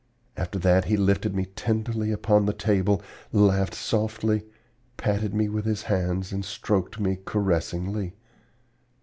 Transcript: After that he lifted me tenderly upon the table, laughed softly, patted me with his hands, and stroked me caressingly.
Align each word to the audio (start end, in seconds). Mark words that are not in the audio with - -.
After 0.35 0.57
that 0.57 0.85
he 0.85 0.97
lifted 0.97 1.35
me 1.35 1.45
tenderly 1.45 2.11
upon 2.11 2.47
the 2.47 2.53
table, 2.53 3.03
laughed 3.31 3.75
softly, 3.75 4.43
patted 4.97 5.31
me 5.31 5.47
with 5.47 5.65
his 5.65 5.83
hands, 5.83 6.31
and 6.31 6.43
stroked 6.43 6.99
me 6.99 7.17
caressingly. 7.23 8.15